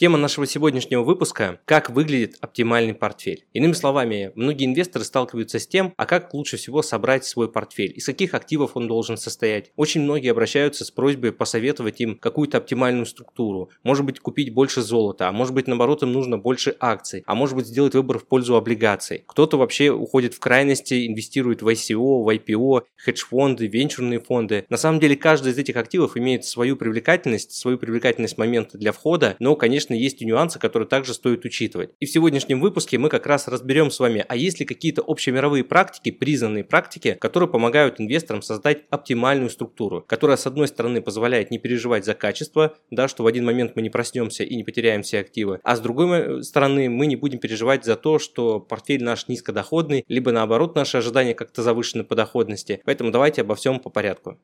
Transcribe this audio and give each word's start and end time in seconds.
Тема 0.00 0.16
нашего 0.16 0.46
сегодняшнего 0.46 1.02
выпуска– 1.02 1.60
как 1.66 1.90
выглядит 1.90 2.38
оптимальный 2.40 2.94
портфель. 2.94 3.44
Иными 3.52 3.74
словами, 3.74 4.32
многие 4.34 4.64
инвесторы 4.64 5.04
сталкиваются 5.04 5.58
с 5.58 5.66
тем, 5.66 5.92
а 5.98 6.06
как 6.06 6.32
лучше 6.32 6.56
всего 6.56 6.80
собрать 6.80 7.26
свой 7.26 7.52
портфель, 7.52 7.92
из 7.94 8.06
каких 8.06 8.32
активов 8.32 8.78
он 8.78 8.88
должен 8.88 9.18
состоять. 9.18 9.72
Очень 9.76 10.00
многие 10.00 10.30
обращаются 10.30 10.86
с 10.86 10.90
просьбой 10.90 11.32
посоветовать 11.32 12.00
им 12.00 12.16
какую-то 12.16 12.56
оптимальную 12.56 13.04
структуру. 13.04 13.68
Может 13.82 14.06
быть, 14.06 14.20
купить 14.20 14.54
больше 14.54 14.80
золота, 14.80 15.28
а 15.28 15.32
может 15.32 15.52
быть, 15.52 15.66
наоборот, 15.66 16.02
им 16.02 16.14
нужно 16.14 16.38
больше 16.38 16.74
акций, 16.80 17.22
а 17.26 17.34
может 17.34 17.54
быть, 17.54 17.66
сделать 17.66 17.92
выбор 17.92 18.20
в 18.20 18.26
пользу 18.26 18.56
облигаций. 18.56 19.24
Кто-то 19.26 19.58
вообще 19.58 19.90
уходит 19.90 20.32
в 20.32 20.40
крайности, 20.40 21.08
инвестирует 21.08 21.60
в 21.60 21.68
ICO, 21.68 22.24
в 22.24 22.28
IPO, 22.34 22.84
хедж-фонды, 22.96 23.66
венчурные 23.66 24.20
фонды. 24.20 24.64
На 24.70 24.78
самом 24.78 24.98
деле, 24.98 25.14
каждый 25.14 25.52
из 25.52 25.58
этих 25.58 25.76
активов 25.76 26.16
имеет 26.16 26.46
свою 26.46 26.76
привлекательность, 26.76 27.52
свою 27.52 27.76
привлекательность 27.76 28.38
момента 28.38 28.78
для 28.78 28.92
входа, 28.92 29.36
но, 29.40 29.56
конечно, 29.56 29.89
конечно, 29.90 29.94
есть 29.94 30.22
и 30.22 30.24
нюансы, 30.24 30.58
которые 30.58 30.88
также 30.88 31.14
стоит 31.14 31.44
учитывать. 31.44 31.90
И 32.00 32.06
в 32.06 32.10
сегодняшнем 32.10 32.60
выпуске 32.60 32.98
мы 32.98 33.08
как 33.08 33.26
раз 33.26 33.48
разберем 33.48 33.90
с 33.90 33.98
вами, 33.98 34.24
а 34.28 34.36
есть 34.36 34.60
ли 34.60 34.66
какие-то 34.66 35.02
общемировые 35.06 35.64
практики, 35.64 36.10
признанные 36.10 36.64
практики, 36.64 37.16
которые 37.20 37.48
помогают 37.48 38.00
инвесторам 38.00 38.42
создать 38.42 38.84
оптимальную 38.90 39.50
структуру, 39.50 40.04
которая, 40.06 40.36
с 40.36 40.46
одной 40.46 40.68
стороны, 40.68 41.02
позволяет 41.02 41.50
не 41.50 41.58
переживать 41.58 42.04
за 42.04 42.14
качество, 42.14 42.74
да, 42.90 43.08
что 43.08 43.24
в 43.24 43.26
один 43.26 43.44
момент 43.44 43.72
мы 43.76 43.82
не 43.82 43.90
проснемся 43.90 44.44
и 44.44 44.56
не 44.56 44.64
потеряем 44.64 45.02
все 45.02 45.20
активы, 45.20 45.60
а 45.62 45.76
с 45.76 45.80
другой 45.80 46.44
стороны, 46.44 46.88
мы 46.88 47.06
не 47.06 47.16
будем 47.16 47.38
переживать 47.38 47.84
за 47.84 47.96
то, 47.96 48.18
что 48.18 48.60
портфель 48.60 49.02
наш 49.02 49.28
низкодоходный, 49.28 50.04
либо 50.08 50.32
наоборот, 50.32 50.74
наши 50.76 50.98
ожидания 50.98 51.34
как-то 51.34 51.62
завышены 51.62 52.04
по 52.04 52.14
доходности. 52.14 52.80
Поэтому 52.84 53.10
давайте 53.10 53.42
обо 53.42 53.54
всем 53.54 53.80
по 53.80 53.90
порядку. 53.90 54.38